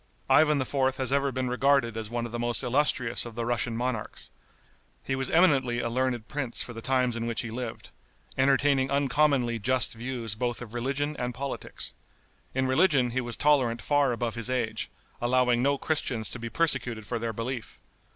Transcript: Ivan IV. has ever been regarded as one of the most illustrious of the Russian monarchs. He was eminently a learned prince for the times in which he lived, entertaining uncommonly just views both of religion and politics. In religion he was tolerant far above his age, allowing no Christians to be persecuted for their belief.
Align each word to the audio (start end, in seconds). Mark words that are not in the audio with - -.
Ivan 0.31 0.59
IV. 0.59 0.95
has 0.97 1.11
ever 1.13 1.31
been 1.31 1.47
regarded 1.47 1.95
as 1.95 2.09
one 2.09 2.25
of 2.25 2.31
the 2.31 2.39
most 2.39 2.63
illustrious 2.63 3.23
of 3.23 3.35
the 3.35 3.45
Russian 3.45 3.77
monarchs. 3.77 4.31
He 5.03 5.15
was 5.15 5.29
eminently 5.29 5.79
a 5.79 5.91
learned 5.91 6.27
prince 6.27 6.63
for 6.63 6.73
the 6.73 6.81
times 6.81 7.15
in 7.15 7.27
which 7.27 7.41
he 7.41 7.51
lived, 7.51 7.91
entertaining 8.35 8.89
uncommonly 8.89 9.59
just 9.59 9.93
views 9.93 10.33
both 10.33 10.59
of 10.59 10.73
religion 10.73 11.15
and 11.19 11.35
politics. 11.35 11.93
In 12.55 12.65
religion 12.65 13.11
he 13.11 13.21
was 13.21 13.37
tolerant 13.37 13.79
far 13.79 14.11
above 14.11 14.33
his 14.33 14.49
age, 14.49 14.89
allowing 15.21 15.61
no 15.61 15.77
Christians 15.77 16.29
to 16.29 16.39
be 16.39 16.49
persecuted 16.49 17.05
for 17.05 17.19
their 17.19 17.31
belief. 17.31 17.79